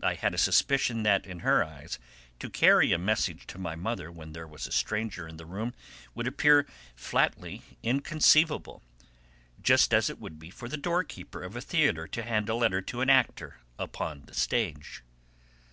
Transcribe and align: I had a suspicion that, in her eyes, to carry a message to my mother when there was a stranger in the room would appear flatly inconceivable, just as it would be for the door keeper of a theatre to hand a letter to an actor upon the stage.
I 0.00 0.14
had 0.14 0.32
a 0.32 0.38
suspicion 0.38 1.02
that, 1.02 1.26
in 1.26 1.40
her 1.40 1.64
eyes, 1.64 1.98
to 2.38 2.48
carry 2.48 2.92
a 2.92 2.98
message 2.98 3.48
to 3.48 3.58
my 3.58 3.74
mother 3.74 4.08
when 4.12 4.32
there 4.32 4.46
was 4.46 4.68
a 4.68 4.70
stranger 4.70 5.26
in 5.26 5.38
the 5.38 5.44
room 5.44 5.74
would 6.14 6.28
appear 6.28 6.66
flatly 6.94 7.62
inconceivable, 7.82 8.80
just 9.60 9.92
as 9.92 10.08
it 10.08 10.20
would 10.20 10.38
be 10.38 10.50
for 10.50 10.68
the 10.68 10.76
door 10.76 11.02
keeper 11.02 11.42
of 11.42 11.56
a 11.56 11.60
theatre 11.60 12.06
to 12.06 12.22
hand 12.22 12.48
a 12.48 12.54
letter 12.54 12.80
to 12.82 13.00
an 13.00 13.10
actor 13.10 13.58
upon 13.76 14.26
the 14.26 14.34
stage. 14.34 15.02